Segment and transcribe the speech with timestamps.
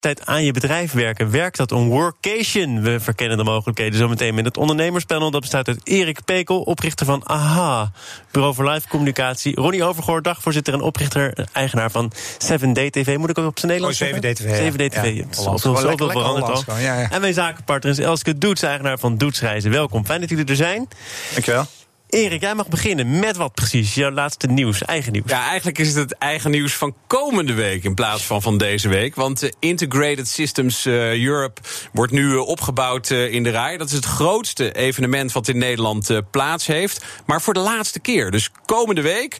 [0.00, 1.30] Tijd aan je bedrijf werken.
[1.30, 2.82] Werkt dat een workation?
[2.82, 5.30] We verkennen de mogelijkheden zometeen met het ondernemerspanel.
[5.30, 7.92] Dat bestaat uit Erik Pekel, oprichter van AHA,
[8.30, 9.54] Bureau voor Live Communicatie.
[9.54, 13.16] Ronnie Overgoor, dagvoorzitter en oprichter, eigenaar van 7D TV.
[13.16, 15.14] Moet ik ook op zijn Nederlands Oh, 7D TV, 7D TV.
[15.16, 15.24] ja.
[15.30, 16.78] Zoveel veranderd lekker al.
[16.78, 17.10] Ja, ja.
[17.10, 19.70] En mijn zakenpartner is Elske Doets, eigenaar van Doets Reizen.
[19.70, 20.88] Welkom, fijn dat jullie er zijn.
[21.32, 21.66] Dankjewel.
[22.10, 23.94] Erik, jij mag beginnen met wat precies?
[23.94, 25.30] Jouw laatste nieuws, eigen nieuws.
[25.30, 28.88] Ja, eigenlijk is het het eigen nieuws van komende week in plaats van van deze
[28.88, 29.14] week.
[29.14, 31.60] Want eh, Integrated Systems eh, Europe
[31.92, 33.76] wordt nu eh, opgebouwd in de RAI.
[33.76, 37.04] Dat is het grootste evenement wat in Nederland plaats heeft.
[37.26, 38.30] Maar voor de laatste keer.
[38.30, 39.36] Dus komende week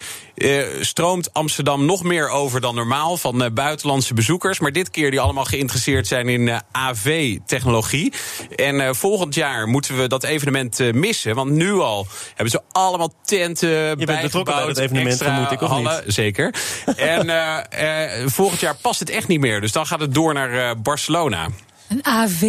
[0.81, 4.59] stroomt Amsterdam nog meer over dan normaal van buitenlandse bezoekers.
[4.59, 8.13] Maar dit keer die allemaal geïnteresseerd zijn in AV-technologie.
[8.57, 11.35] En volgend jaar moeten we dat evenement missen.
[11.35, 15.27] Want nu al hebben ze allemaal tenten Je bent betrokken bij bijgebouwd, dat evenement, extra
[15.27, 16.15] vermoed ik, of niet?
[16.15, 16.55] Zeker.
[16.97, 17.31] en
[17.71, 19.61] eh, eh, volgend jaar past het echt niet meer.
[19.61, 21.49] Dus dan gaat het door naar eh, Barcelona.
[21.89, 22.43] Een AV.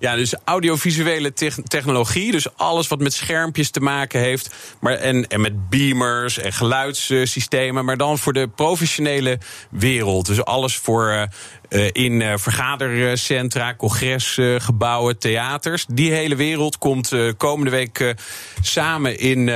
[0.00, 2.32] Ja, dus audiovisuele tech- technologie.
[2.32, 4.54] Dus alles wat met schermpjes te maken heeft.
[4.80, 7.84] Maar en, en met beamers en geluidssystemen.
[7.84, 9.38] Maar dan voor de professionele
[9.70, 10.26] wereld.
[10.26, 11.28] Dus alles voor
[11.68, 15.86] eh, in eh, vergadercentra, congresgebouwen, theaters.
[15.88, 18.14] Die hele wereld komt eh, komende week
[18.62, 19.50] samen in.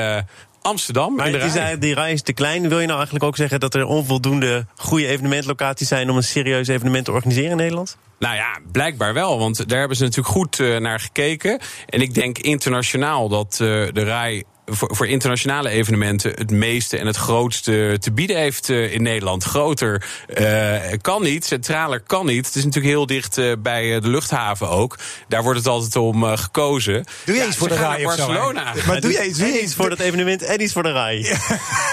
[0.65, 1.15] Amsterdam.
[1.15, 1.49] Maar de Rij.
[1.49, 2.69] zei, die rij is te klein.
[2.69, 6.69] Wil je nou eigenlijk ook zeggen dat er onvoldoende goede evenementlocaties zijn om een serieus
[6.69, 7.97] evenement te organiseren in Nederland?
[8.19, 9.39] Nou ja, blijkbaar wel.
[9.39, 11.61] Want daar hebben ze natuurlijk goed eh, naar gekeken.
[11.87, 13.59] En ik denk internationaal dat eh,
[13.93, 18.93] de RAI voor, voor internationale evenementen het meeste en het grootste te bieden heeft eh,
[18.93, 19.45] in Nederland.
[19.45, 22.47] Groter eh, kan niet, centraler kan niet.
[22.47, 24.99] Het is natuurlijk heel dicht eh, bij eh, de luchthaven ook.
[25.29, 27.05] Daar wordt het altijd om eh, gekozen.
[27.25, 28.27] Doe je Ja, iets voor de RAI of zo?
[28.27, 28.73] Barcelona.
[28.87, 30.93] Maar doe je iets, doe En je iets voor dat evenement en iets voor de
[30.93, 31.19] rij.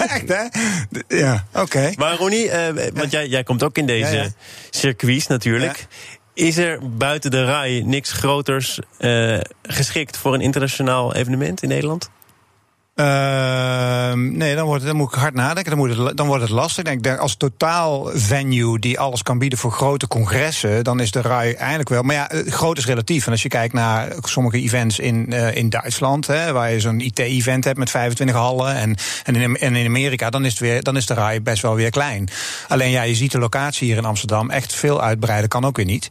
[0.07, 0.43] Echt, hè?
[1.17, 1.91] Ja, oké.
[1.97, 4.29] Maar Ronnie, eh, want jij, jij komt ook in deze Ja, ja.
[4.69, 5.87] circuits natuurlijk.
[6.33, 12.09] Is er buiten de rij niks groters eh, geschikt voor een internationaal evenement in Nederland?
[12.95, 15.77] Ehm, nee, dan, wordt, dan moet ik hard nadenken.
[15.77, 16.83] Dan, het, dan wordt het lastig.
[16.83, 21.53] Denk, als totaal venue die alles kan bieden voor grote congressen, dan is de RAI
[21.53, 22.01] eigenlijk wel.
[22.01, 23.25] Maar ja, eh, groot is relatief.
[23.25, 26.99] En als je kijkt naar sommige events in, eh, in Duitsland, hè, waar je zo'n
[26.99, 30.83] IT-event hebt met 25 hallen, en, en, in, en in Amerika, dan is, het weer,
[30.83, 32.29] dan is de RAI best wel weer klein.
[32.67, 35.85] Alleen ja, je ziet de locatie hier in Amsterdam echt veel uitbreiden, kan ook weer
[35.85, 36.09] niet.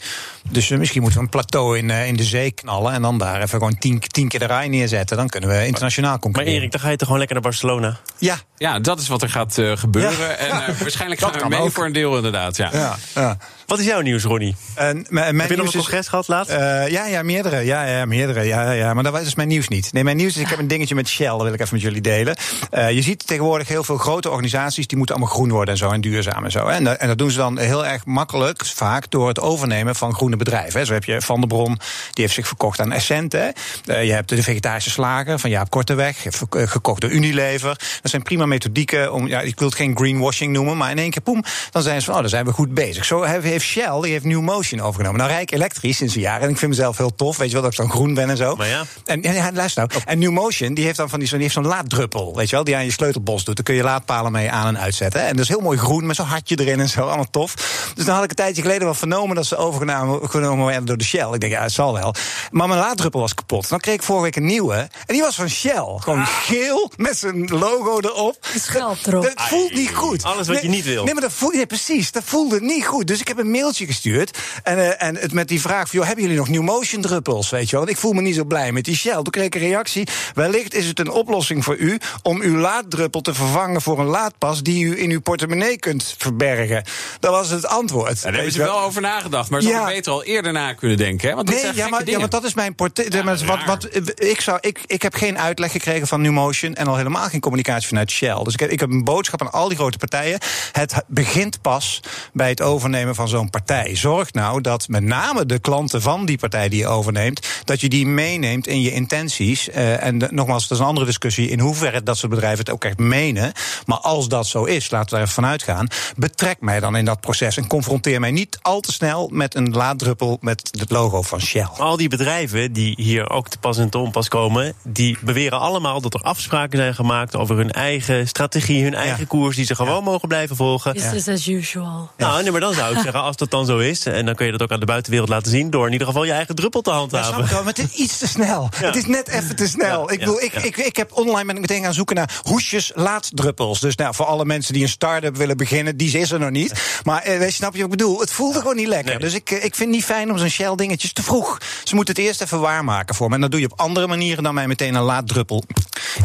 [0.50, 3.42] Dus eh, misschien moeten we een plateau in, in de zee knallen en dan daar
[3.42, 5.16] even gewoon tien, tien keer de RAI neerzetten.
[5.16, 6.69] Dan kunnen we internationaal concurreren.
[6.70, 7.96] Dan ga je toch gewoon lekker naar Barcelona?
[8.18, 10.18] Ja, Ja, dat is wat er gaat eh, gebeuren.
[10.18, 10.34] Ja.
[10.34, 11.72] En eh, waarschijnlijk gaan we mee ook.
[11.72, 12.56] voor een deel inderdaad.
[12.56, 12.68] Ja.
[12.72, 13.36] ja, ja.
[13.70, 14.56] Wat is jouw nieuws, Ronnie?
[14.76, 16.50] M- mijn Heb je nog een is- congres gehad laatst?
[16.52, 17.60] Eh, ja, ja, meerdere.
[17.64, 18.42] Ja, ja, meerdere.
[18.42, 19.92] Ja, ja, maar dat is mijn nieuws niet.
[19.92, 21.82] Nee, mijn nieuws is, ik heb een dingetje met Shell, dat wil ik even met
[21.82, 22.36] jullie delen.
[22.70, 25.90] Eh, je ziet tegenwoordig heel veel grote organisaties, die moeten allemaal groen worden en zo,
[25.90, 26.66] en duurzaam en zo.
[26.66, 26.72] hè.
[26.74, 30.14] En, dat- en dat doen ze dan heel erg makkelijk, vaak, door het overnemen van
[30.14, 30.80] groene bedrijven.
[30.80, 30.86] hè.
[30.86, 31.74] Zo heb je Van der Bron,
[32.12, 33.32] die heeft zich verkocht aan Essent.
[33.32, 33.48] hè.
[33.86, 37.78] Eh, je hebt de vegetarische slager van Jaap Korteweg, gekocht door Unilever.
[38.02, 41.10] Dat zijn prima methodieken om, ja, ik wil het geen greenwashing noemen, maar in één
[41.10, 43.04] keer, poem, dan zijn ze van, oh, dan zijn we goed bezig.
[43.04, 45.18] Zo heeft heeft Shell, die heeft New Motion overgenomen.
[45.20, 46.40] Nou, rijk elektrisch sinds een jaar.
[46.40, 48.36] En ik vind mezelf heel tof, weet je wel, dat ik dan groen ben en
[48.36, 48.56] zo.
[48.56, 48.82] Maar ja.
[49.04, 50.02] En, en ja, luister nou.
[50.06, 52.54] En New Motion, die heeft dan van die, zo'n- die heeft zo'n laaddruppel, weet je
[52.56, 53.56] wel, die aan je sleutelbos doet.
[53.56, 55.20] Daar kun je laadpalen mee aan en uitzetten.
[55.26, 57.54] En dat is heel mooi groen met zo'n hartje erin en zo, allemaal tof.
[57.94, 60.96] Dus dan had ik een tijdje geleden wel vernomen dat ze overgenomen genomen werden door
[60.96, 61.28] de Shell.
[61.32, 62.14] Ik denk, ja, het zal wel.
[62.50, 63.68] Maar mijn laaddruppel was kapot.
[63.68, 64.74] Dan kreeg ik vorige week een nieuwe.
[64.74, 65.84] En die was van Shell.
[65.98, 68.36] Gewoon geel met zijn logo erop.
[68.58, 69.22] Schelp erop.
[69.22, 70.24] Dat voelt niet goed.
[70.24, 71.04] Alles wat je niet wil.
[71.04, 72.12] Nee, maar dat voelt, nee, precies.
[72.12, 73.06] Dat voelde niet goed.
[73.06, 74.38] Dus ik heb een mailtje gestuurd.
[74.62, 77.50] En, eh, en het met die vraag: van, joh, hebben jullie nog New Motion druppels?
[77.50, 77.80] Weet je wel?
[77.80, 79.14] Want ik voel me niet zo blij met die Shell.
[79.14, 80.08] Toen kreeg ik een reactie.
[80.34, 84.62] Wellicht is het een oplossing voor u om uw laaddruppel te vervangen voor een laadpas
[84.62, 86.84] die u in uw portemonnee kunt verbergen.
[87.20, 88.22] Dat was het antwoord.
[88.22, 89.50] Daar hebben ze wel over nagedacht.
[89.50, 89.74] Maar ze Ja.
[89.76, 91.28] hadden beter al eerder na kunnen denken.
[91.28, 91.34] Hè?
[91.34, 93.12] Want Nee, zijn ja maar, ja, maar dat is mijn portret.
[93.12, 93.66] Ja, wat, raar.
[93.66, 97.28] wat, ik, zou, ik, ik heb geen uitleg gekregen van New Motion en al helemaal
[97.28, 98.42] geen communicatie vanuit Shell.
[98.44, 100.38] Dus ik heb, ik heb een boodschap aan al die grote partijen.
[100.72, 102.00] Het begint pas
[102.32, 103.96] bij het overnemen van zo'n partij.
[103.96, 107.88] Zorg nou dat met name de klanten van die partij die je overneemt, dat je
[107.88, 109.68] die meeneemt in je intenties.
[109.70, 112.70] Eh, en de- nogmaals, dat is een andere discussie in hoeverre dat soort bedrijven het
[112.70, 113.52] ook echt menen.
[113.86, 115.86] Maar als dat zo is, laten we er even vanuit gaan.
[116.16, 119.70] Betrek mij dan in dat proces en confronteer mij niet al te snel met een
[119.72, 121.66] laaddruppel met het logo van Shell.
[121.78, 126.00] Al die bedrijven die hier ook te pas en te onpas komen, die beweren allemaal
[126.00, 130.04] dat er afspraken zijn gemaakt over hun eigen strategie, hun eigen koers, die ze gewoon
[130.04, 130.92] mogen blijven volgen.
[130.92, 132.10] Business as usual.
[132.16, 134.46] Nou, nee, maar dan zou ik zeggen, als dat dan zo is, en dan kun
[134.46, 135.70] je dat ook aan de buitenwereld laten zien...
[135.70, 137.32] door in ieder geval je eigen druppel te Ja, handhaven.
[137.32, 138.68] snap ik wel, maar het is iets te snel.
[138.90, 140.06] Het is net even te snel.
[140.06, 140.62] Ja, ik, bedoel, ja, ik, ja.
[140.62, 143.80] ik, ik heb online ben ik meteen gaan zoeken naar hoesjes laaddruppels.
[143.80, 147.00] Dus nou, voor alle mensen die een start-up willen beginnen, die is er nog niet.
[147.04, 148.20] Maar eh, weet snap je wat ik bedoel?
[148.20, 149.10] Het voelde gewoon niet lekker.
[149.10, 149.18] Nee.
[149.18, 151.58] Dus ik, eh, ik vind het niet fijn om zo'n Shell dingetjes te vroeg.
[151.84, 153.34] Ze moeten het eerst even waarmaken voor me.
[153.34, 155.64] En dat doe je op andere manieren dan mij meteen een laaddruppel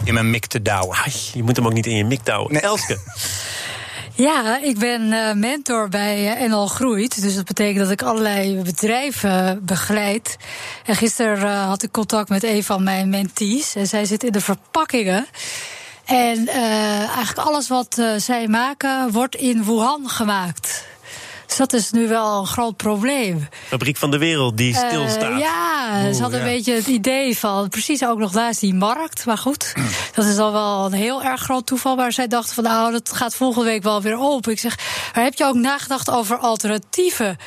[0.03, 0.98] in mijn mik te douwen.
[0.98, 2.53] Ai, je moet hem ook niet in je mik douwen.
[2.53, 2.62] Nee.
[2.62, 3.00] Elske.
[4.17, 7.21] Ja, ik ben eh, mentor bij eh, NL Groeit.
[7.21, 10.38] Dus dat betekent dat ik allerlei bedrijven begeleid.
[10.85, 13.75] En gisteren eh, had ik contact met een van mijn mentees.
[13.75, 15.25] En zij zit in de verpakkingen.
[16.06, 20.85] En eigenlijk alles wat zij maken, wordt in Wuhan gemaakt.
[21.47, 23.47] Dus dat is nu wel een groot probleem.
[23.68, 25.39] Fabriek van de wereld die Eh, stilstaat.
[25.39, 26.45] ja, ze hadden ja.
[26.45, 27.69] een beetje het idee van...
[27.69, 29.25] precies ook nog is die markt.
[29.25, 29.74] Maar goed,
[30.15, 31.95] dat is al wel een heel erg groot toeval.
[31.95, 34.51] Maar zij dachten van nou, dat gaat volgende week wel weer open.
[34.51, 34.77] Ik zeg,
[35.15, 37.38] maar heb je ook nagedacht over alternatieven?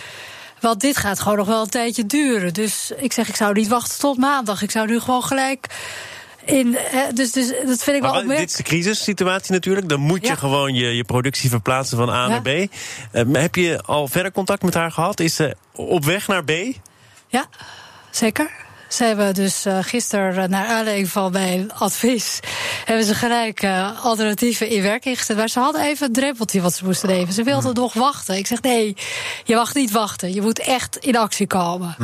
[0.60, 2.54] Want dit gaat gewoon nog wel een tijdje duren.
[2.54, 4.62] Dus ik zeg, ik zou niet wachten tot maandag.
[4.62, 5.66] Ik zou nu gewoon gelijk...
[6.48, 6.78] In,
[7.14, 8.56] dus, dus dat vind ik Maar wel wa- dit is opmerkelijk.
[8.56, 9.88] de crisissituatie natuurlijk.
[9.88, 10.34] Dan moet je Ja.
[10.34, 12.46] gewoon je, je productie verplaatsen van A naar B.
[12.48, 15.20] Eh, heb je al verder contact met haar gehad?
[15.20, 16.50] Is ze op weg naar B?
[17.28, 17.46] Ja,
[18.10, 18.50] zeker.
[18.88, 22.40] Ze hebben dus eh, gisteren, eh, naar aanleiding van mijn advies,
[22.84, 25.36] hebben ze gelijk eh, alternatieven in werking gezet.
[25.36, 27.32] Maar ze hadden even een drempeltje wat ze moesten nemen.
[27.32, 28.36] Ze wilden nog wachten.
[28.36, 28.96] Ik zeg nee,
[29.44, 30.34] je mag niet wachten.
[30.34, 31.96] Je moet echt in actie komen.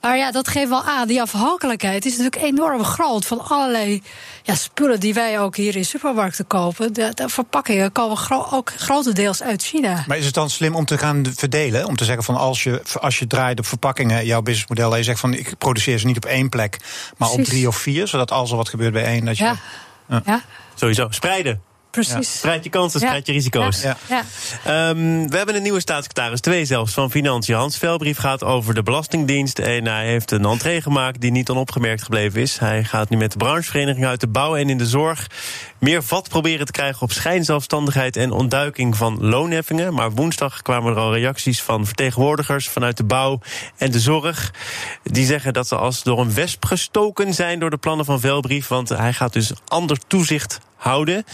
[0.00, 1.08] Maar ja, dat geeft wel aan.
[1.08, 4.02] Die afhankelijkheid is natuurlijk enorm groot van allerlei
[4.42, 6.92] ja, spullen die wij ook hier in supermarkten kopen.
[6.92, 10.04] De, de verpakkingen komen gro- ook grotendeels uit China.
[10.06, 11.86] Maar is het dan slim om te gaan verdelen?
[11.86, 15.04] Om te zeggen van als je, als je draait op verpakkingen, jouw businessmodel, en je
[15.04, 16.76] zegt van ik produceer ze niet op één plek,
[17.16, 19.44] maar op drie of vier, zodat als er wat gebeurt bij één, dat je.
[19.44, 20.42] Ja, ja.
[20.74, 21.06] Sowieso.
[21.10, 21.69] Spreiden.
[21.90, 22.36] Precies.
[22.38, 23.06] Spreid je kansen, Ja.
[23.06, 23.82] spreid je risico's.
[23.82, 23.96] Ja.
[24.08, 24.24] Ja.
[24.64, 27.54] Ehm, we hebben een nieuwe staatssecretaris, twee zelfs, van Financiën.
[27.54, 29.58] Hans Velbrief gaat over de Belastingdienst.
[29.58, 32.58] En hij heeft een entree gemaakt die niet onopgemerkt gebleven is.
[32.58, 35.26] Hij gaat nu met de branchevereniging uit de bouw en in de zorg...
[35.78, 38.16] meer vat proberen te krijgen op schijnzelfstandigheid...
[38.16, 39.94] en ontduiking van loonheffingen.
[39.94, 42.68] Maar woensdag kwamen er al reacties van vertegenwoordigers...
[42.68, 43.40] vanuit de bouw
[43.76, 44.52] en de zorg.
[45.02, 47.58] Die zeggen dat ze als door een wesp gestoken zijn...
[47.58, 48.68] door de plannen van Velbrief.
[48.68, 51.24] Want hij gaat dus ander toezicht houden.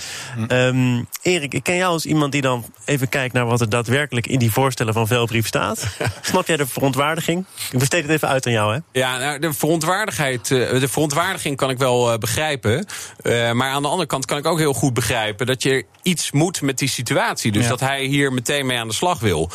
[0.48, 4.26] Ehm, Erik, ik ken jou als iemand die dan even kijkt naar wat er daadwerkelijk
[4.26, 5.86] in die voorstellen van Velbrief staat.
[6.22, 7.44] Snap jij de verontwaardiging?
[7.70, 8.78] Ik besteed het even uit aan jou, hè?
[9.00, 12.86] Ja, nou, de verontwaardigheid, eh, de verontwaardiging kan ik wel eh, begrijpen.
[13.22, 16.32] Eh, maar aan de andere kant kan ik ook heel goed begrijpen dat je iets
[16.32, 17.52] moet met die situatie.
[17.52, 17.68] Dus Ja.
[17.68, 19.50] dat hij hier meteen mee aan de slag wil.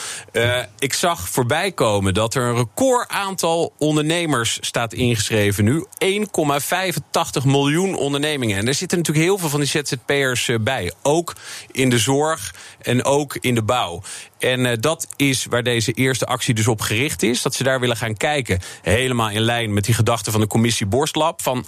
[0.79, 5.85] Ik zag voorbij komen dat er een record aantal ondernemers staat ingeschreven nu.
[5.97, 8.57] 1,85 miljoen ondernemingen.
[8.57, 10.59] En er zitten natuurlijk heel veel van die ZZP'ers eh,
[11.01, 11.35] Ook
[11.71, 14.01] in de zorg en ook in de bouw.
[14.39, 17.41] En eh, dat is waar deze eerste actie dus op gericht is.
[17.41, 18.59] Dat ze daar willen gaan kijken.
[18.81, 21.41] Helemaal in lijn met die gedachten van de commissie Borstlab.
[21.41, 21.65] Van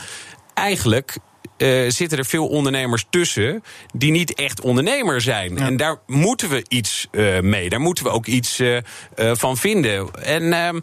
[0.54, 1.18] eigenlijk.
[1.58, 3.64] eh, zitten er veel ondernemers tussen
[3.94, 5.58] die niet echt ondernemer zijn.
[5.58, 7.70] En daar moeten we iets eh, mee.
[7.70, 8.62] Daar moeten we ook iets
[9.16, 10.14] van vinden.
[10.24, 10.80] En ehm,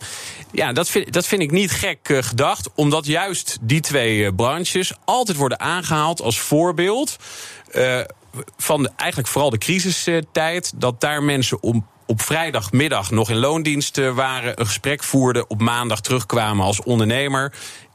[0.53, 2.71] ja, dat vind, dat vind ik niet gek gedacht.
[2.75, 7.17] Omdat juist die twee branches altijd worden aangehaald als voorbeeld.
[8.57, 10.73] Van eigenlijk vooral de crisistijd.
[10.77, 15.61] Dat daar mensen om op vrijdagmiddag nog in loondienst eh, waren, een gesprek voerden, op
[15.61, 17.53] maandag terugkwamen als ondernemer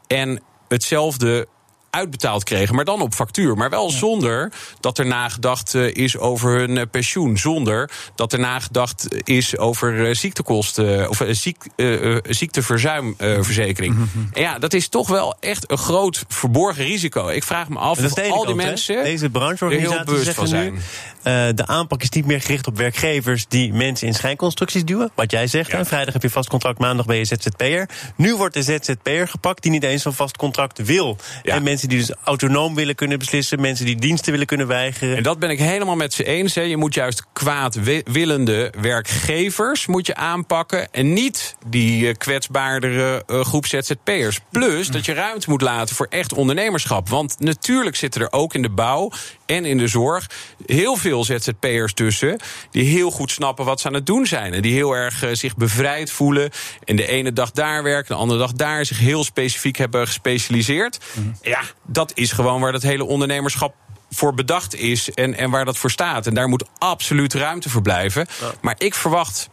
[0.08, 1.48] en hetzelfde
[1.96, 3.56] uitbetaald kregen, maar dan op factuur.
[3.58, 7.38] Maar wel zonder dat er nagedacht eh, is over hun eh, pensioen.
[7.38, 13.96] Zonder dat er nagedacht is over eh, ziektekosten of ziek, eh, eh, ziekteverzuimverzekering.
[14.34, 17.28] En ja, dat is toch wel echt een groot verborgen risico.
[17.28, 20.48] Ik vraag me af of al die kant, mensen Deze er heel brancheorganisaties bewust zeggen
[20.48, 20.82] van nu...
[21.24, 21.48] zijn.
[21.50, 25.12] eh, de aanpak is niet meer gericht op werkgevers die mensen in schijnconstructies duwen.
[25.16, 27.90] Wat jij zegt, hè, vrijdag heb je vast contract, maandag ben je ZZP'er.
[28.16, 31.18] Nu wordt de ZZP'er gepakt die niet eens zo'n vast contract wil.
[31.44, 31.56] Ja.
[31.56, 35.18] En mensen die dus autonoom willen kunnen beslissen, mensen die diensten willen kunnen weigeren.
[35.18, 36.56] En dat ben ik helemaal met ze eens.
[36.56, 36.62] Hè.
[36.62, 40.92] Je moet juist kwaadwillende werkgevers moet je aanpakken.
[40.92, 44.39] En niet die eh, kwetsbaardere eh, groep ZZP'ers.
[44.50, 47.10] Plus dat je ruimte moet laten voor echt ondernemerschap.
[47.10, 49.12] Want natuurlijk zitten er ook in de bouw
[49.46, 50.30] en in de zorg
[50.66, 52.40] heel veel ZZP'ers tussen.
[52.72, 54.54] die heel goed snappen wat ze aan het doen zijn.
[54.54, 56.50] En die heel erg eh, zich bevrijd voelen.
[56.84, 58.86] En de ene dag daar werken, de andere dag daar.
[58.86, 61.00] zich heel specifiek hebben gespecialiseerd.
[61.42, 63.75] Ja, dat is gewoon waar dat hele ondernemerschap
[64.10, 66.28] voor bedacht is en, en waar dat voor staat.
[66.28, 68.28] En daar moet absoluut ruimte voor blijven.
[68.62, 69.50] Maar ik verwacht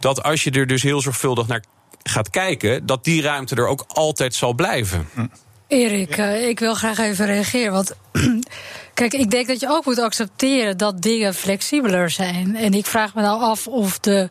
[0.00, 1.64] dat als je er dus heel zorgvuldig naar
[2.02, 5.08] gaat kijken, dat die ruimte er ook altijd zal blijven.
[5.68, 7.72] Erik, eh, ik wil graag even reageren.
[7.72, 7.92] Want
[8.94, 12.56] kijk, ik denk dat je ook moet accepteren dat dingen flexibeler zijn.
[12.56, 14.28] En ik vraag me nou af of de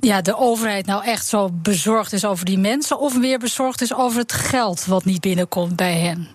[0.00, 3.94] ja, de overheid nou echt zo bezorgd is over die mensen, of meer bezorgd is
[3.94, 6.28] over het geld wat niet binnenkomt bij hen.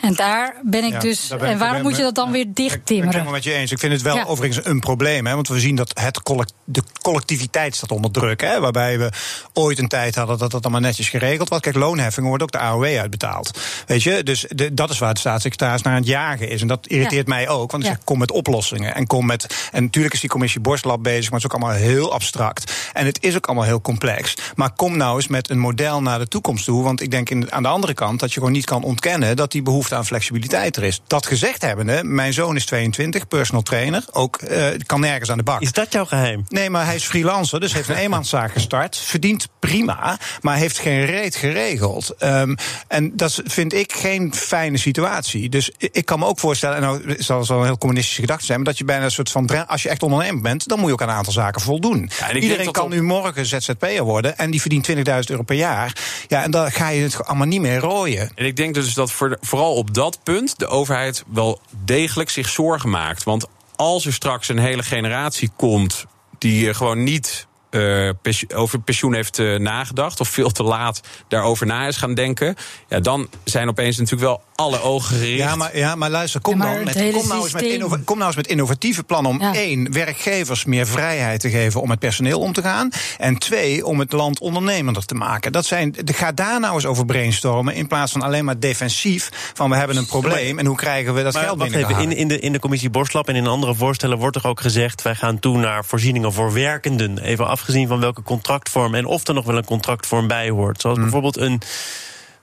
[0.00, 1.28] En daar ben ik Ja, dus.
[1.28, 3.70] ben en waarom moet je dat dan ja, weer Ik ben het met je eens.
[3.70, 4.24] Ik vind het wel Ja.
[4.24, 5.26] overigens een probleem.
[5.26, 8.40] Hè, want we zien dat het collect- de collectiviteit staat onder druk.
[8.40, 9.10] Hè, waarbij we
[9.52, 11.60] ooit een tijd hadden dat dat allemaal netjes geregeld was.
[11.60, 13.58] Kijk, loonheffingen wordt ook de AOW uitbetaald.
[13.86, 16.60] Weet je, dus de- dat is waar de staatssecretaris naar aan het jagen is.
[16.60, 17.70] En dat irriteert mij ook.
[17.70, 18.94] Want ik zeg, kom met oplossingen.
[18.94, 21.82] En, kom met, en natuurlijk is die commissie Borstlab bezig, maar het is ook allemaal
[21.82, 22.72] heel abstract.
[22.92, 24.34] En het is ook allemaal heel complex.
[24.54, 26.82] Maar kom nou eens met een model naar de toekomst toe.
[26.82, 29.52] Want ik denk in, aan de andere kant dat je gewoon niet kan ontkennen dat
[29.52, 31.00] die behoefte aan flexibiliteit er is.
[31.06, 34.04] Dat gezegd hebbende, mijn zoon is 22, personal trainer.
[34.10, 35.60] Ook eh, kan nergens aan de bak.
[35.60, 36.44] Is dat jouw geheim?
[36.48, 38.96] Nee, maar hij is freelancer, dus heeft een eenmanszaak gestart.
[38.96, 42.14] Verdient prima, maar heeft geen reet geregeld.
[42.18, 42.54] Ehm,
[42.88, 45.48] en dat vind ik geen fijne situatie.
[45.48, 48.58] Dus ik kan me ook voorstellen, en nou zal een heel communistische gedachte zijn...
[48.58, 49.66] maar dat je bijna een soort van...
[49.66, 52.10] als je echt ondernemer bent, dan moet je ook aan een aantal zaken voldoen.
[52.34, 54.38] Iedereen kan op- nu morgen ZZP'er worden...
[54.38, 55.96] en die verdient 20.000 euro per jaar.
[56.28, 58.30] Ja, en dan ga je het allemaal niet meer rooien.
[58.34, 62.48] En ik denk dus dat voor, vooral op dat punt de overheid wel degelijk zich
[62.48, 63.22] zorgen maakt.
[63.22, 66.06] Want als er straks een hele generatie komt
[66.38, 68.10] die eh, gewoon niet eh,
[68.54, 72.56] over pensioen heeft eh, nagedacht, of veel te laat daarover na is gaan denken,
[72.88, 75.38] ja, dan zijn opeens natuurlijk wel alle ogen gericht.
[75.38, 77.62] Ja, maar, ja, maar luister, kom, Ja, maar dan het met, kom, nou eens met
[77.62, 79.54] innova- kom nou eens met innovatieve plannen om Ja.
[79.54, 82.90] één, werkgevers meer vrijheid te geven om met personeel om te gaan.
[83.18, 85.52] En twee, om het land ondernemender te maken.
[85.52, 87.74] Dat zijn, de- ga daar nou eens over brainstormen.
[87.74, 91.22] In plaats van alleen maar defensief van we hebben een probleem en hoe krijgen we
[91.22, 91.90] dat Maar geld wacht binnen.
[91.90, 94.60] even, in, in, de, in de commissie Borslap en in andere voorstellen wordt er ook
[94.60, 95.02] gezegd...
[95.02, 97.18] wij gaan toe naar voorzieningen voor werkenden.
[97.18, 100.80] Even afgezien van welke contractvorm en of er nog wel een contractvorm bij hoort.
[100.80, 101.10] Zoals Hmm.
[101.10, 101.60] bijvoorbeeld een,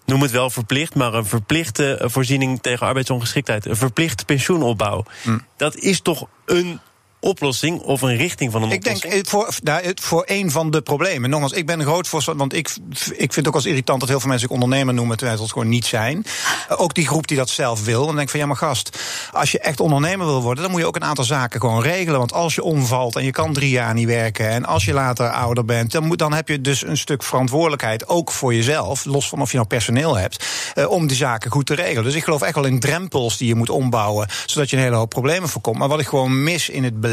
[0.09, 0.95] noem het wel verplicht...
[0.95, 3.65] maar een verplichte eh, voorziening tegen arbeidsongeschiktheid.
[3.65, 5.05] Een verplicht pensioenopbouw.
[5.21, 5.45] Hmm.
[5.57, 6.79] Dat is toch een
[7.19, 9.29] oplossing of een richting van een Ik denk oplossing?
[9.29, 11.29] voor, nou, voor een van de problemen.
[11.29, 12.47] Nogmaals, ik ben een groot voorstander.
[12.47, 12.75] Want ik,
[13.11, 15.17] ik vind het ook als irritant dat heel veel mensen zich ondernemer noemen.
[15.17, 16.25] terwijl ze het gewoon niet zijn.
[16.69, 18.05] Eh, Ook die groep die dat zelf wil.
[18.05, 18.97] Dan denk ik van ja, maar gast.
[19.31, 20.63] Als je echt ondernemer wil worden.
[20.63, 22.19] dan moet je ook een aantal zaken gewoon regelen.
[22.19, 24.49] Want als je omvalt en je kan drie jaar niet werken.
[24.49, 25.91] en als je later ouder bent.
[25.91, 28.07] dan, moet, dan heb je dus een stuk verantwoordelijkheid.
[28.07, 29.05] ook voor jezelf.
[29.05, 30.45] Los van of je nou personeel hebt.
[30.73, 32.03] eh, om die zaken goed te regelen.
[32.03, 34.27] Dus ik geloof echt wel in drempels die je moet ombouwen.
[34.45, 35.77] zodat je een hele hoop problemen voorkomt.
[35.77, 37.07] Maar wat ik gewoon mis in het beleid.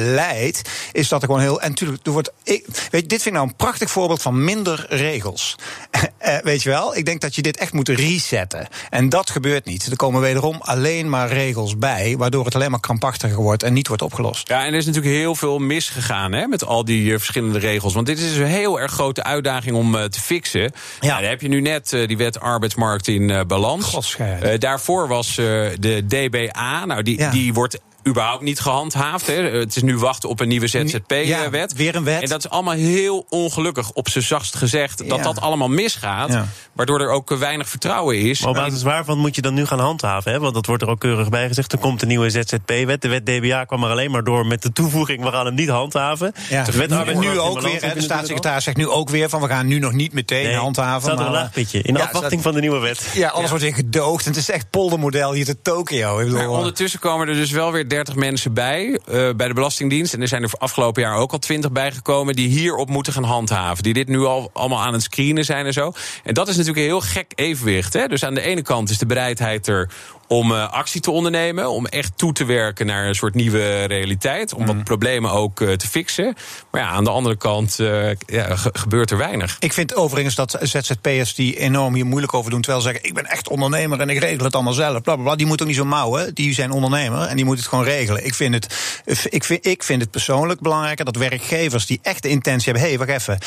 [0.93, 1.61] Is dat er gewoon heel.
[1.61, 2.33] En natuurlijk, er wordt.
[2.43, 5.57] Ik, weet je, dit vind ik nou een prachtig voorbeeld van minder regels.
[6.19, 6.97] Eh, weet je wel?
[6.97, 8.69] Ik denk dat je dit echt moet resetten.
[8.91, 9.87] En dat gebeurt niet.
[9.87, 12.17] Er komen wederom alleen maar regels bij.
[12.19, 14.49] waardoor het alleen maar krampachtiger wordt en niet wordt opgelost.
[14.49, 17.95] Ja, en er is natuurlijk heel veel misgegaan hè, met al die eh, verschillende regels.
[17.95, 20.73] Want dit is dus een heel erg grote uitdaging om eh, te fixen.
[21.01, 21.21] Ja.
[21.21, 24.17] Dan heb je nu net die wet arbeidsmarkt in balans.
[24.59, 26.85] Daarvoor was de DBA.
[26.85, 27.31] Nou, die, Ja.
[27.31, 29.27] die wordt überhaupt niet gehandhaafd.
[29.27, 29.35] Hè.
[29.35, 31.27] Het is nu wachten op een nieuwe ZZP-wet.
[31.27, 32.23] Ja, weer een wet.
[32.23, 34.99] En dat is allemaal heel ongelukkig, op z'n zachtst gezegd...
[35.09, 35.23] dat Ja.
[35.23, 36.33] dat allemaal misgaat.
[36.33, 36.47] Ja.
[36.73, 38.41] Waardoor er ook eh, weinig vertrouwen is.
[38.41, 40.33] Maar op basis waarvan moet je dan nu gaan handhaven?
[40.33, 40.39] Hè?
[40.41, 41.73] Want dat wordt er ook keurig bij gezegd.
[41.73, 43.03] Er komt een nieuwe ZZP-wet.
[43.03, 45.23] De wet DBA kwam er alleen maar door met de toevoeging...
[45.23, 46.33] we gaan hem niet handhaven.
[46.49, 46.65] Ja.
[46.65, 46.97] De wet Nu-
[47.31, 47.83] in ook weer.
[47.83, 50.45] Hè, de staatssecretaris zegt nu ook weer van we gaan nu nog niet meteen.
[50.45, 51.01] Nee, handhaven.
[51.03, 51.83] staat er een maar, laagpitje.
[51.83, 53.11] In ja, afwachting staat- van de nieuwe wet.
[53.15, 54.25] Ja, alles wordt weer gedoogd.
[54.25, 56.19] En het is echt poldermodel hier te Tokio.
[56.19, 59.55] Ik bedoel, Maar ondertussen komen er dus wel weer 30 mensen bij eh, bij de
[59.55, 60.15] Belastingdienst.
[60.15, 63.83] En er zijn er afgelopen jaar ook al 20 bijgekomen die hierop moeten gaan handhaven.
[63.83, 65.93] Die dit nu al allemaal aan het screenen zijn en zo.
[66.25, 67.93] En dat is natuurlijk een heel gek evenwicht.
[67.93, 68.07] Hè?
[68.07, 69.91] Dus aan de ene kant is de bereidheid er
[70.29, 71.71] om eh, actie te ondernemen.
[71.71, 74.55] Om echt toe te werken naar een soort nieuwe realiteit.
[74.55, 76.35] Om wat problemen ook eh, te fixen.
[76.71, 79.57] Maar ja, aan de andere kant eh, ja, ge- gebeurt er weinig.
[79.59, 82.61] Ik vind overigens dat ZZP'ers die enorm hier moeilijk over doen...
[82.61, 85.01] terwijl ze zeggen, ik ben echt ondernemer en ik regel het allemaal zelf.
[85.03, 85.37] Bla, bla, bla.
[85.37, 86.35] Die moeten ook niet zo mouwen.
[86.35, 88.25] Die zijn ondernemer en die moeten het gewoon regelen.
[88.27, 88.95] Ik vind het,
[89.31, 92.83] ik vind, ik vind het persoonlijk belangrijker dat werkgevers die echt de intentie hebben...
[92.83, 93.39] hé, hey, wacht even,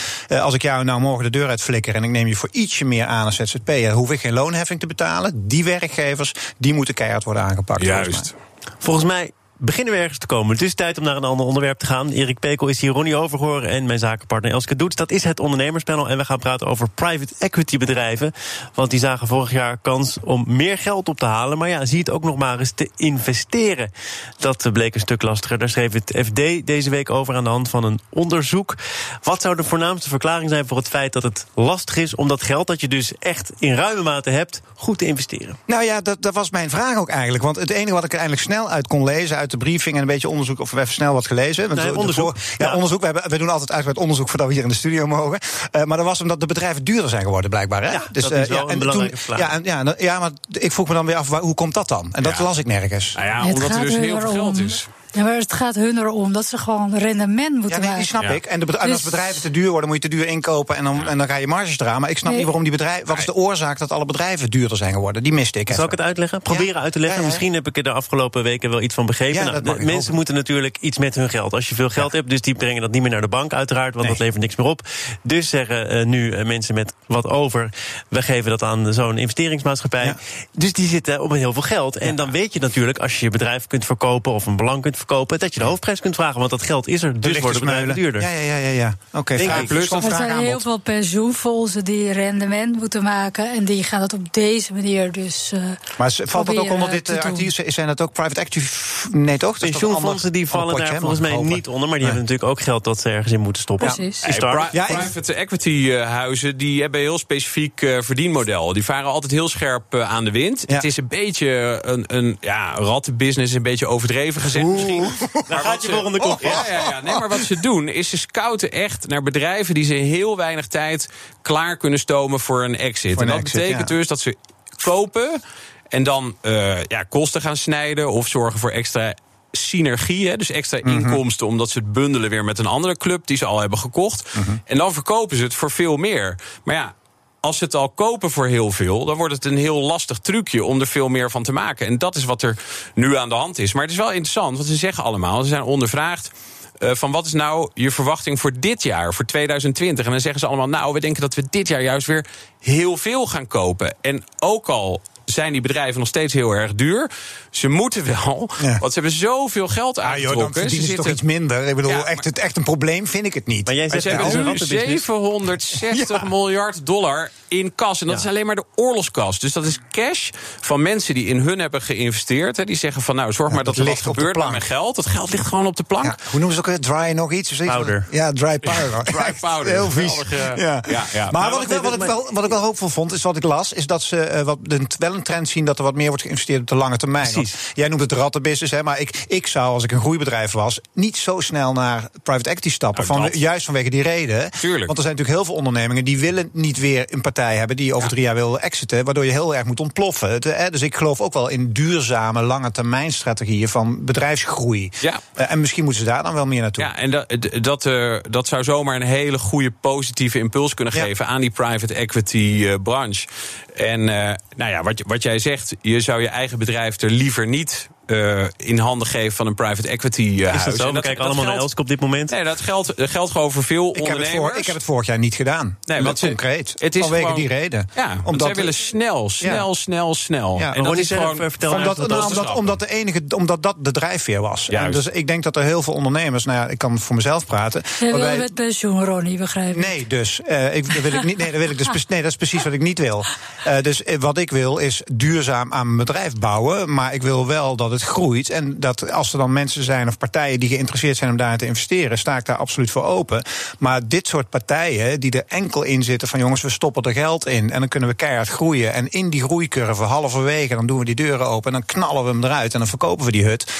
[0.41, 1.95] als ik jou nou morgen de deur uitflikker...
[1.95, 3.91] en ik neem je voor ietsje meer aan als ZZP'er...
[3.91, 5.47] hoef ik geen loonheffing te betalen.
[5.47, 7.85] Die werkgevers, die moeten keihard worden aangepakt.
[7.85, 8.33] volgens mij.
[8.77, 10.51] Volgens mij beginnen we ergens te komen.
[10.51, 12.09] Het is tijd om naar een ander onderwerp te gaan.
[12.09, 14.95] Erik Pekel is hier, Ronnie Overgoor en mijn zakenpartner Elske Doets.
[14.95, 18.33] Dat is het ondernemerspanel en we gaan praten over private equity bedrijven.
[18.73, 21.57] Want die zagen vorig jaar kans om meer geld op te halen.
[21.57, 23.91] Maar ja, zie het ook nog maar eens te investeren.
[24.37, 25.57] Dat bleek een stuk lastiger.
[25.57, 28.75] Daar schreef het FD deze week over aan de hand van een onderzoek.
[29.23, 32.43] Wat zou de voornaamste verklaring zijn voor het feit dat het lastig is om dat
[32.43, 35.57] geld dat je dus echt in ruime mate hebt, goed te investeren?
[35.65, 37.43] Nou ja, dat, dat was mijn vraag ook eigenlijk.
[37.43, 39.37] Want het enige wat ik er eigenlijk snel uit kon lezen...
[39.37, 40.59] uit de briefing en een beetje onderzoek...
[40.59, 41.67] of we even snel wat gelezen.
[41.67, 42.25] Want Nee, onderzoek.
[42.37, 42.73] voor- ja, Ja.
[42.73, 42.99] onderzoek.
[42.99, 44.29] We, hebben, we doen altijd uitgebreid onderzoek...
[44.29, 45.39] voordat we hier in de studio mogen.
[45.71, 47.83] Eh, maar dat was omdat de bedrijven duurder zijn geworden, blijkbaar.
[47.83, 47.91] Hè?
[47.91, 49.39] Ja, dat is wel een en belangrijke toen, vraag.
[49.39, 51.87] ja, en, ja, ja, maar ik vroeg me dan weer af, waar- hoe komt dat
[51.87, 52.09] dan?
[52.11, 52.43] En dat Ja.
[52.43, 53.13] las ik nergens.
[53.15, 54.87] Nou ja, Het omdat er gaat dus heel veel geld is.
[55.11, 58.05] Ja, maar het gaat hun erom dat ze gewoon rendement moeten Ja, nee, die maken.
[58.05, 58.29] snap Ja.
[58.29, 58.45] ik.
[58.45, 60.83] En, de, en als Dus- bedrijven te duur worden, moet je te duur inkopen en
[60.83, 62.01] dan, en dan ga je marges eraan.
[62.01, 62.35] Maar ik snap Nee.
[62.37, 63.07] niet waarom die bedrijven.
[63.07, 65.23] Wat is de oorzaak dat alle bedrijven duurder zijn geworden?
[65.23, 65.67] Die miste ik.
[65.67, 65.85] Zal even.
[65.91, 66.41] ik het uitleggen?
[66.41, 66.81] Proberen Ja.
[66.81, 67.17] uit te leggen.
[67.21, 67.37] Ja, ja, ja.
[67.39, 69.33] Misschien heb ik er de afgelopen weken wel iets van begrepen.
[69.43, 70.13] Ja, Nou, de- mensen hopen.
[70.15, 71.53] moeten natuurlijk iets met hun geld.
[71.53, 73.93] Als je veel geld hebt, dus die brengen dat niet meer naar de bank, uiteraard,
[73.93, 74.15] want Nee.
[74.15, 74.81] dat levert niks meer op.
[75.21, 77.69] Dus zeggen eh, nu eh, mensen met wat over,
[78.09, 80.05] we geven dat aan zo'n investeringsmaatschappij.
[80.05, 80.17] Ja.
[80.51, 81.97] Dus die zitten op heel veel geld.
[81.97, 84.97] En dan weet je natuurlijk, als je je bedrijf kunt verkopen of een belang kunt
[84.99, 86.39] verkopen, dat je de hoofdprijs kunt vragen.
[86.39, 87.95] Want dat geld is er, dus bedrijven smeulen.
[87.95, 88.21] duurder.
[88.21, 88.69] Ja, ja, ja, ja.
[88.69, 88.97] ja.
[89.13, 89.67] Oké, ik.
[89.67, 93.51] plus van Er zijn heel veel pensioenfondsen die rendement moeten maken.
[93.55, 95.51] En die gaan het op deze manier dus.
[95.53, 95.61] eh,
[95.97, 97.71] Maar valt dat ook onder dit eh, artikel?
[97.71, 98.67] Zijn dat ook private equity?
[99.11, 99.57] Nee, toch?
[99.59, 102.15] Dat Pensioenfondsen die vallen daar volgens mij niet onder, maar die Nee.
[102.15, 103.93] hebben natuurlijk ook geld dat ze ergens in moeten stoppen.
[103.93, 104.19] Precies.
[104.37, 108.73] Pri- Ja, private equity eh, huizen die hebben een heel specifiek verdienmodel.
[108.73, 110.63] Die varen altijd heel scherp aan de wind.
[110.67, 110.75] Ja.
[110.75, 114.65] Het is een beetje een, een ja, rattenbusiness, een beetje overdreven gezegd
[114.97, 115.29] misschien.
[115.47, 116.41] Daar gaat je volgende kop.
[116.41, 117.01] Ja, ja, ja.
[117.01, 120.67] Nee, maar wat ze doen is ze scouten echt naar bedrijven die ze heel weinig
[120.67, 121.09] tijd
[121.41, 123.13] klaar kunnen stomen voor een exit.
[123.13, 123.95] Voor en dat exit, betekent ja.
[123.95, 124.35] dus dat ze
[124.83, 125.41] kopen
[125.87, 129.13] en dan eh, ja, kosten gaan snijden of zorgen voor extra
[129.51, 130.89] synergie, hè, dus extra Mhm.
[130.89, 134.35] inkomsten omdat ze het bundelen weer met een andere club die ze al hebben gekocht.
[134.35, 134.57] Mhm.
[134.65, 136.35] En dan verkopen ze het voor veel meer.
[136.63, 136.95] Maar ja,
[137.39, 140.63] als ze het al kopen voor heel veel, dan wordt het een heel lastig trucje
[140.63, 141.87] om er veel meer van te maken.
[141.87, 142.57] En dat is wat er
[142.95, 143.73] nu aan de hand is.
[143.73, 146.31] Maar het is wel interessant, want ze zeggen allemaal, ze zijn ondervraagd.
[146.77, 150.05] eh, van wat is nou je verwachting voor dit jaar, voor 2020?
[150.05, 152.25] En dan zeggen ze allemaal, nou, we denken dat we dit jaar juist weer
[152.59, 153.95] heel veel gaan kopen.
[154.01, 157.11] En ook al zijn die bedrijven nog steeds heel erg duur.
[157.51, 158.77] Ze moeten wel, Ja.
[158.79, 160.61] want ze hebben zoveel geld Ah, joh, aangetrokken.
[160.61, 161.67] dan ze toch zitten- iets minder.
[161.67, 163.65] Ik bedoel, Ja, echt, het, echt een probleem vind ik het niet.
[163.65, 165.05] Maar jij zegt Ze Ja, hebben nu rattenbusiness.
[165.05, 168.01] 760 miljard dollar in kas.
[168.01, 169.39] En dat is alleen maar de oorlogskas.
[169.39, 172.57] Dus dat is cash van mensen die in hun hebben geïnvesteerd.
[172.57, 172.63] Hè.
[172.63, 174.49] Die zeggen van nou, zorg maar dat dat er wat ligt op de gebeurt met
[174.49, 174.95] mijn geld.
[174.95, 176.05] Dat geld ligt gewoon op de plank.
[176.05, 177.05] Ja, hoe noemen ze het ook weer?
[177.05, 177.49] Dry nog iets?
[177.51, 177.75] of zoiets?
[177.75, 178.07] Powder.
[178.11, 179.03] Ja, dry powder.
[179.03, 179.71] Dry powder.
[179.73, 180.21] Heel vies.
[180.29, 180.55] Ja.
[180.55, 181.03] ja, ja.
[181.13, 183.37] Maar Maar wat ik, wel, wat, ik wel, wat ik wel hoopvol vond, is wat
[183.37, 183.73] ik las...
[183.73, 186.21] is dat ze eh, wat, de, wel een trend zien dat er wat meer wordt
[186.21, 187.45] geïnvesteerd op de lange termijn.
[187.73, 190.79] Jij noemt het rattenbusiness, hè, maar ik, ik zou, als ik een groeibedrijf was...
[190.93, 193.05] niet zo snel naar private equity stappen.
[193.07, 193.39] Nou, van, dat.
[193.39, 194.51] juist vanwege die reden.
[194.51, 194.85] Tuurlijk.
[194.85, 196.05] Want er zijn natuurlijk heel veel ondernemingen...
[196.05, 199.05] die willen niet weer een partij hebben die over drie jaar wil exiten...
[199.05, 200.31] waardoor je heel erg moet ontploffen.
[200.31, 203.69] Het, hè, dus ik geloof ook wel in duurzame, lange termijn strategieën...
[203.69, 204.89] van bedrijfsgroei.
[204.99, 205.19] Ja.
[205.33, 206.83] Eh, en misschien moeten ze daar dan wel meer naartoe.
[206.83, 211.03] Ja, en dat, dat, eh, dat zou zomaar een hele goede positieve impuls kunnen Ja.
[211.03, 213.27] geven aan die private equity eh, branche.
[213.75, 217.09] En eh, nou ja, wat, je- wat jij zegt, je zou je eigen bedrijf er
[217.09, 220.63] liever niet eh, in handen geven van een private equity eh, Is huis.
[220.63, 220.87] dat zo?
[220.87, 222.29] En We kijken allemaal naar Elske op dit moment.
[222.29, 224.49] Nee, dat geldt, geldt gewoon voor veel Ik heb, het ondernemers.
[224.49, 225.77] voor, ik heb het vorig jaar niet gedaan.
[225.81, 226.73] Nee, ze- concreet.
[226.77, 227.89] het is vanwege gewoon- die reden.
[227.95, 230.59] Ja, want Omdat zij willen snel, snel, snel, snel.
[230.59, 231.35] Ja, en dat is zeg gewoon...
[231.35, 234.69] vertel omdat, wat nou, dat omdat, omdat, de enige, omdat dat de drijfveer was.
[234.69, 237.45] En dus ik denk dat er heel veel ondernemers, nou ja, ik kan voor mezelf
[237.45, 237.81] praten.
[237.99, 239.85] Jij wil met pensioen, Ronnie, begrijp ik.
[239.87, 240.41] Nee, dus.
[240.41, 242.63] eh, ik, dat wil ik niet, nee, dat wil ik dus, nee, dat is precies
[242.63, 243.23] wat ik niet wil.
[243.63, 246.93] Eh, dus wat ik wil is duurzaam aan mijn bedrijf bouwen.
[246.93, 248.49] Maar ik wil wel dat het groeit.
[248.49, 251.65] En dat als er dan mensen zijn of partijen die geïnteresseerd zijn om daarin te
[251.65, 253.43] investeren, sta ik daar absoluut voor open.
[253.79, 257.47] Maar dit soort partijen die er enkel in zitten van jongens, we stoppen er geld
[257.47, 257.71] in.
[257.71, 258.93] En dan kunnen we keihard groeien.
[258.93, 261.73] En in die groeicurve, halverwege, dan doen we die deuren open.
[261.73, 262.73] En dan knallen we hem eruit.
[262.73, 263.71] En dan verkopen we die hut.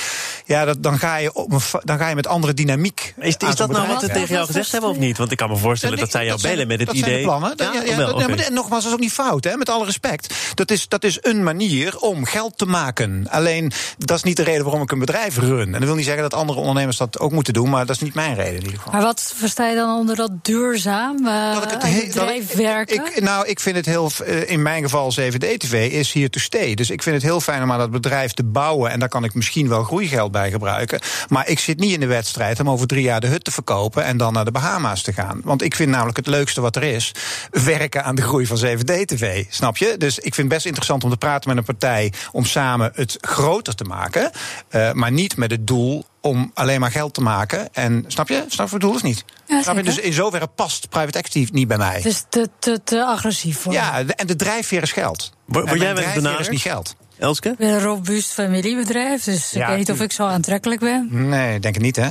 [0.45, 3.13] Ja, dat, dan, ga je op dan ga je met andere dynamiek.
[3.19, 4.13] Is, is dat nou wat ze Ja.
[4.13, 5.17] tegen jou gezegd hebben of niet?
[5.17, 6.95] Want ik kan me voorstellen Ja, dat zij jou dat zijn- bellen met het dat
[6.95, 7.09] idee.
[7.09, 7.53] Zijn de plannen.
[7.57, 10.33] Ja, ja, wel, maar, nogmaals, dat is ook niet fout, hè, met alle respect.
[10.53, 13.25] Dat is, dat is een manier om geld te maken.
[13.29, 13.71] Alleen,
[14.09, 15.65] dat is niet de reden waarom ik een bedrijf run.
[15.65, 18.01] En dat wil niet zeggen dat andere ondernemers dat ook moeten doen, maar dat is
[18.01, 18.93] niet mijn reden in ieder geval.
[18.93, 21.25] Maar wat versta je dan onder dat duurzaam?
[21.25, 22.95] Uh, Dat ik het heel- bedrijf werken?
[22.95, 26.73] Ik, nou, ik vind het heel, eh, in mijn geval 7D-TV is hier to stay.
[26.73, 28.91] Dus ik vind het heel fijn om aan dat bedrijf te bouwen.
[28.91, 30.99] En daar kan ik misschien wel groeigeld bij gebruiken.
[31.27, 34.03] Maar ik zit niet in de wedstrijd om over drie jaar de hut te verkopen
[34.03, 35.41] en dan naar de Bahama's te gaan.
[35.43, 37.11] Want ik vind namelijk het leukste wat er is:
[37.51, 39.45] werken aan de groei van 7D-TV.
[39.49, 39.95] Snap je?
[39.97, 43.17] Dus ik vind het best interessant om te praten met een partij om samen het
[43.21, 43.97] groter te maken.
[44.07, 47.73] Eh, maar niet met het doel om alleen maar geld te maken.
[47.73, 48.35] En snap je?
[48.35, 49.25] Snap je wat ik bedoel of niet?
[49.47, 49.83] Ja, Snap je?
[49.83, 51.95] Dus in zoverre past private equity niet bij mij.
[51.95, 53.73] Het is te, te, te agressief voor.
[53.73, 55.31] Ja, de- en de drijfveer is geld.
[55.45, 56.95] Word- jij drijfveer is niet geld.
[57.17, 57.49] Elske?
[57.49, 61.07] Ik ben een robuust familiebedrijf, dus Ja, ik weet niet of ik zo aantrekkelijk ben.
[61.29, 62.09] Nee, ik denk het niet, hè?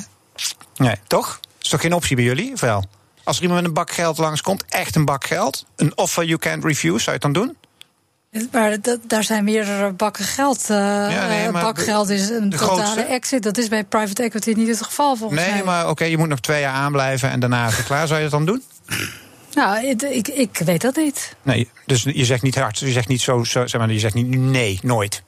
[0.77, 1.41] Nee, toch?
[1.63, 2.85] Is toch geen optie bij jullie, of wel?
[3.25, 5.65] Als er iemand met een bak geld langskomt, echt een bak geld...
[5.77, 7.57] een offer you can't refuse, zou je het dan doen?
[8.53, 10.69] Maar dat, daar zijn meerdere bakken geld.
[10.69, 13.01] nee, eh, maar bakgeld is een totale grootste?
[13.03, 13.43] exit.
[13.43, 15.63] Dat is bij private equity niet het geval volgens Nee, mij.
[15.63, 17.31] maar oké, je moet nog twee jaar aanblijven...
[17.31, 18.07] en daarna is het klaar.
[18.07, 18.63] Zou je dat dan doen?
[19.55, 21.37] Nou, ik, ik, ik weet dat niet.
[21.43, 22.79] Nee, dus je zegt niet hard.
[22.79, 25.23] Je zegt niet zo, zo zeg maar, je zegt niet nee, nooit.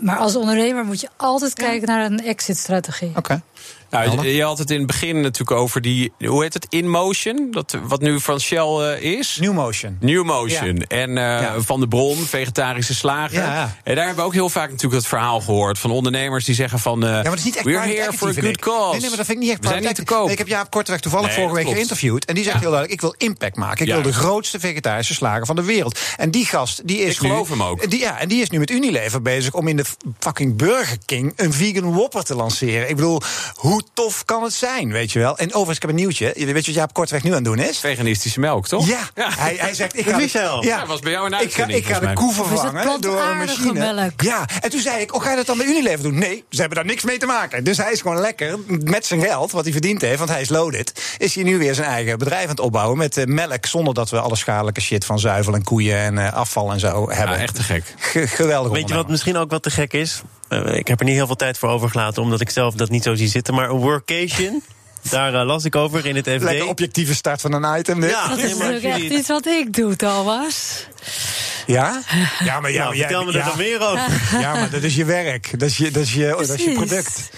[0.00, 3.12] Maar als ondernemer moet je altijd kijken naar een exit-strategie.
[3.14, 3.42] Oké.
[3.94, 7.76] Nou, je had het in het begin natuurlijk over die, hoe heet het, InMotion, dat,
[7.86, 8.60] wat nu van Shell
[8.98, 9.38] eh, is.
[9.40, 9.96] New Motion.
[10.00, 10.76] New Motion.
[10.82, 11.60] En eh, Ja.
[11.60, 13.38] Van de Bron, vegetarische slager.
[13.42, 13.76] Ja.
[13.84, 16.78] En daar hebben we ook heel vaak natuurlijk het verhaal gehoord van ondernemers die zeggen
[16.78, 17.02] van.
[17.04, 18.60] eh, Ja, maar dat is niet echt We're here for a good ik.
[18.60, 18.90] cause.
[18.90, 20.22] Nee, nee, maar dat vind ik niet echt We zijn niet te koop.
[20.22, 21.76] Nee, ik heb Jaap Korteweg toevallig Nee, vorige week klopt.
[21.78, 22.24] geïnterviewd.
[22.24, 23.86] En die zegt heel duidelijk, ik wil impact maken.
[23.86, 25.98] Ik wil de grootste vegetarische slager van de wereld.
[26.16, 27.28] En die gast, die is Ik nu...
[27.28, 27.90] geloof hem ook.
[27.90, 29.84] Die, ja, en die is nu met Unilever bezig om in de
[30.18, 31.32] fucking Burger King...
[31.36, 32.88] een vegan Whopper te lanceren.
[32.88, 33.20] Ik bedoel,
[33.54, 35.38] hoe tof kan het zijn, weet je wel?
[35.38, 36.24] En overigens, ik heb een nieuwtje.
[36.34, 37.78] Weet je wat Jaap Korteweg nu aan het doen is?
[37.78, 38.86] Veganistische melk, toch?
[38.86, 39.98] Ja, Hij, hij zegt...
[39.98, 40.64] Ik ga, Michel.
[40.64, 42.70] Ja, Hij was bij jou in ik ga, ik ga de koe Of is het
[42.70, 43.92] vervangen door een machine.
[43.92, 44.20] melk?
[44.22, 46.18] Ja, en toen zei ik, oh, ga je dat dan bij Unilever doen?
[46.18, 47.64] Nee, ze hebben daar niks mee te maken.
[47.64, 50.18] Dus hij is gewoon lekker, met zijn geld, wat hij verdiend heeft...
[50.18, 52.98] want hij is loaded, is hij nu weer zijn eigen bedrijf aan het opbouwen...
[52.98, 55.98] met eh, melk, zonder dat we alle schadelijke shit van zuivel en koeien...
[55.98, 57.36] en eh, afval en zo hebben.
[57.36, 57.84] Ja, echt te gek.
[57.98, 60.22] Ge- geweldig Weet je wat misschien ook wat te gek is?
[60.48, 63.02] Eh, ik heb er niet heel veel tijd voor overgelaten, omdat ik zelf dat niet
[63.02, 63.54] zo zie zitten.
[63.54, 64.62] Maar een workation,
[65.10, 66.42] daar eh, las ik over in het FD.
[66.42, 68.00] Lekker objectieve start van een item.
[68.00, 68.10] dit.
[68.10, 70.86] Ja, Dat is natuurlijk echt iets wat ik doe, Thomas.
[71.66, 72.02] Ja?
[72.44, 74.40] Ja, maar, ja, Nou, maar jij- vertel me er ja, dan meer over.
[74.40, 75.58] Ja, maar dat is je werk.
[75.58, 77.30] Dat is je, dat is je, dat is je product.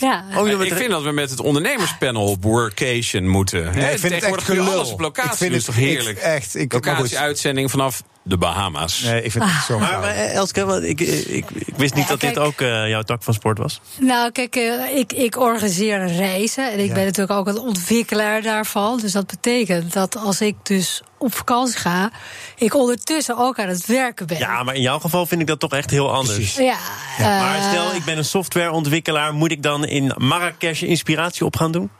[0.00, 0.24] Ja.
[0.36, 3.74] Oh, je ik vind dat we met het ondernemerspanel op workation moeten.
[3.74, 4.72] Nee, ik vind het echt gelul.
[4.72, 5.30] alles op locatie.
[5.30, 6.16] Ik vind dus het toch heerlijk.
[6.16, 6.86] ik- echt, ik- goed.
[6.86, 9.00] Locatie-uitzending vanaf de Bahama's.
[9.02, 10.00] Nee, ik vind het zo Maar, gaaf.
[10.00, 13.02] maar, eh, Elske, ik, ik, ik, ik wist niet Ja, dat dit ook eh, jouw
[13.02, 13.80] tak van sport was.
[14.00, 16.72] Nou, kijk, eh, ik, ik organiseer reizen.
[16.72, 16.94] En ik Ja.
[16.94, 18.98] ben natuurlijk ook een ontwikkelaar daarvan.
[19.00, 22.10] Dus dat betekent dat als ik dus op vakantie ga...
[22.56, 24.38] ik ondertussen ook aan het werken ben.
[24.38, 26.34] Ja, maar in jouw geval vind ik dat toch echt heel anders.
[26.36, 26.56] Precies.
[26.56, 26.76] Ja,
[27.18, 29.34] Maar eh, stel, ik ben een softwareontwikkelaar.
[29.34, 31.90] Moet ik dan in Marrakesh inspiratie op gaan doen?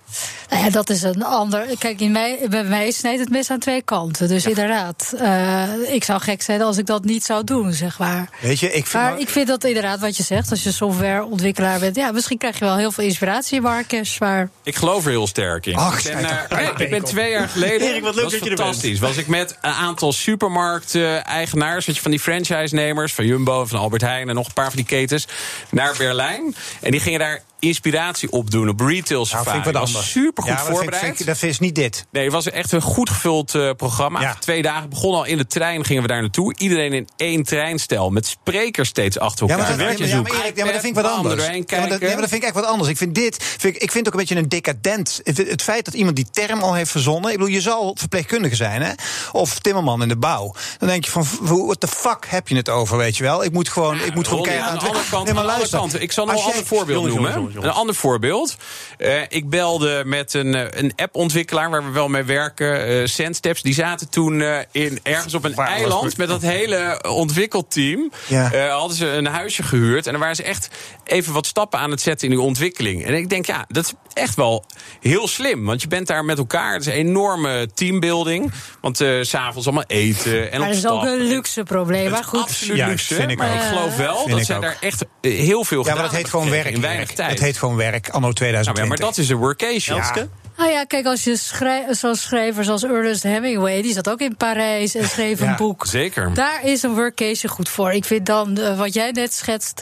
[0.49, 1.67] Nou ja, dat is een ander.
[1.79, 4.29] Kijk, in mij, bij mij snijdt het mes aan twee kanten.
[4.29, 8.29] Dus inderdaad, eh, ik zou gek zijn als ik dat niet zou doen, zeg maar.
[8.41, 8.93] Weet je, ik vind...
[8.93, 11.97] Maar nou- ik vind dat inderdaad wat je zegt, als je softwareontwikkelaar bent.
[11.97, 14.19] Ja, misschien krijg je wel heel veel inspiratie in Marrakesh.
[14.19, 15.77] Maar Ik geloof er heel sterk in.
[15.77, 17.89] Ach, ik, ben, eh, nee, ik ben twee jaar geleden.
[17.89, 18.99] Erik, wat leuk was dat je er fantastisch.
[18.99, 24.03] Was ik met een aantal supermarkt-eigenaars, weet je, van die franchise-nemers, van Jumbo, van Albert
[24.03, 25.27] Heijn en nog een paar van die ketens,
[25.71, 26.55] naar Berlijn.
[26.81, 29.51] En die gingen daar inspiratie opdoen op retail Nou, safari.
[29.51, 30.11] vind ik wat was anders.
[30.13, 31.17] super goed ja, maar dat vind ik- voorbereid.
[31.17, 32.07] vind ik- Dat is niet dit.
[32.13, 34.21] Nee, het was echt een goed gevuld eh, programma.
[34.21, 34.35] Ja.
[34.35, 36.55] Twee dagen begonnen al in de trein, gingen we daar naartoe.
[36.57, 39.69] Iedereen in één treinstel, met sprekers steeds achter Ja, elkaar.
[39.69, 40.35] maar, dat, ja, Werd je maar, ja, zoeken.
[40.35, 41.43] maar Erik, ja, maar dat vind ik wat anders.
[41.47, 42.89] Ja, maar dat, ja, maar dat vind ik echt wat anders.
[42.91, 45.21] Ik vind dit, vind ik, ik vind ook een beetje een decadent.
[45.25, 47.31] Het, het feit dat iemand die term al heeft verzonnen.
[47.31, 48.93] Ik bedoel, je zal verpleegkundige zijn, hè?
[49.33, 50.55] Of timmerman in de bouw.
[50.79, 53.45] Dan denk je van, what the fuck heb je het over, weet je wel?
[53.45, 55.53] Ik moet gewoon, ik moet gewoon kijken aan de andere kant, Nee, maar aan de
[55.53, 55.79] andere luister.
[55.79, 56.01] kant.
[56.03, 57.48] Ik zal nog Als een ander voorbeeld noemen.
[57.53, 57.75] Jongens, jongens, jongens.
[57.75, 58.57] Een ander voorbeeld.
[58.99, 63.63] Eh, ik belde met een, eh, een appontwikkelaar waar we wel mee werken, eh Sandsteps.
[63.63, 68.13] Die zaten toen in, ergens op een Waar eiland met dat hele ontwikkelteam.
[68.27, 68.69] Ja.
[68.69, 70.07] Hadden ze een huisje gehuurd.
[70.07, 70.69] En dan waren ze echt
[71.11, 73.05] even wat stappen aan het zetten in die ontwikkeling.
[73.05, 73.93] En ik denk, ja, dat is
[74.23, 74.65] echt wel
[75.01, 75.65] heel slim.
[75.65, 76.73] Want je bent daar met elkaar.
[76.73, 78.53] Het is een enorme teambuilding.
[78.81, 82.11] Want eh, s s'avonds allemaal eten en maar op dat is ook een luxe probleem.
[82.11, 82.41] Maar goed.
[82.41, 83.15] absoluut Ja, luxe.
[83.15, 83.57] vind ik maar ook.
[83.57, 86.29] ik geloof wel Vind dat zij daar echt eh, heel veel Ja, maar dat heet
[86.29, 86.71] gewoon werk.
[86.75, 87.31] in weinig tijd.
[87.31, 88.83] Het heet gewoon werk, anno Nou, 2020.
[88.83, 89.99] ja, maar dat is een workation.
[89.99, 90.29] Elske?
[90.57, 94.37] Nou ja, kijk, als je schrij- zoals schrijvers als Ernest Hemingway, die zat ook in
[94.37, 95.87] Parijs en schreef Ja, een boek.
[95.87, 96.35] Zeker.
[96.35, 97.93] Daar is een workation goed voor.
[97.93, 99.81] Ik vind dan eh, wat jij net schetst,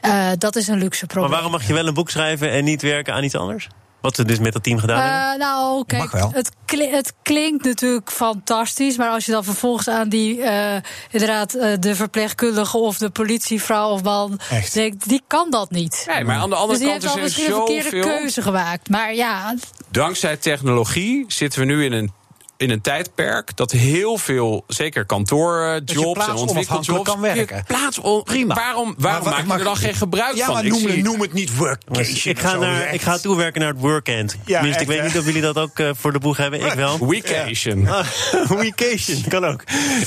[0.00, 1.30] eh, dat is een luxe Maar probleem.
[1.32, 3.68] waarom mag je wel een boek schrijven en niet werken aan iets anders?
[4.00, 5.32] Wat ze dus met dat team gedaan hebben?
[5.32, 6.30] Eh, nou, kijk, Mag wel.
[6.34, 8.96] Het, kli- het klinkt natuurlijk fantastisch.
[8.96, 10.76] Maar als je dan vervolgens aan die, eh,
[11.10, 14.74] inderdaad, eh, de verpleegkundige of de politievrouw of man Echt.
[14.74, 16.04] denkt, die kan dat niet.
[16.08, 17.96] Nee, maar aan de andere dus die kant heeft is al er misschien een verkeerde
[18.02, 18.18] zoveel...
[18.18, 18.88] keuze gemaakt.
[18.88, 19.54] Maar ja,
[19.90, 22.12] Dankzij technologie zitten we nu in een,
[22.58, 23.56] in een tijdperk...
[23.56, 27.02] dat heel veel, zeker kantoorjobs en ontwikkeljobs...
[27.10, 27.64] kan werken.
[27.66, 28.54] plaats on- Prima.
[28.54, 30.54] Waarom, waarom maak je er dan geen gebruik ja, van?
[30.54, 32.34] maar noem, zie- noem het niet workation.
[32.34, 32.94] ik, ga naar, echt.
[32.94, 34.36] ik ga toewerken naar het workend.
[34.44, 36.60] Ja, Tenminste, ik weet niet of jullie dat ook eh, voor de boeg hebben.
[36.66, 37.08] Ik wel.
[37.08, 37.88] Weekation.
[37.88, 38.06] Ah,
[38.60, 39.62] Weekation, kan ook.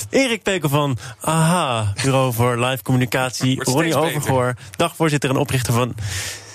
[0.10, 3.64] Erik Pekel van AHA, Bureau voor Live Communicatie.
[3.64, 3.96] Ronnie.
[3.96, 5.96] Overgoor, dagvoorzitter en oprichter van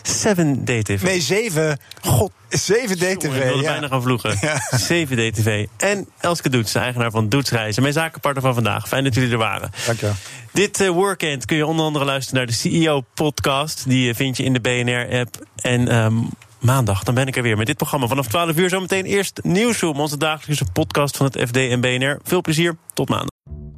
[0.09, 1.03] 7DTV.
[1.03, 1.79] Nee, zeven.
[2.01, 3.42] God, zeven Jongen, Ik DTV.
[3.42, 3.71] wilde Ja.
[3.71, 4.38] bijna gaan vloegen.
[4.71, 5.66] 7DTV.
[5.77, 7.83] En Elske Doets, de eigenaar van Doets Reizen.
[7.83, 8.88] Mijn zakenpartner van vandaag.
[8.88, 9.71] Fijn dat jullie er waren.
[9.87, 10.14] Dankjewel.
[10.53, 13.85] Dit eh, weekend kun je onder andere luisteren naar de CEO-podcast.
[13.88, 15.47] Die eh, vind je in de BNR-app.
[15.62, 16.14] En ehm,
[16.59, 18.07] maandag, dan ben ik er weer met dit programma.
[18.07, 20.01] Vanaf 12 uur zometeen eerst Nieuwsroom.
[20.01, 22.19] Onze dagelijkse podcast van het FD en BNR.
[22.25, 23.29] Veel plezier, tot maandag.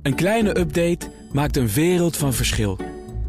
[0.03, 2.79] Een kleine update maakt een wereld van verschil.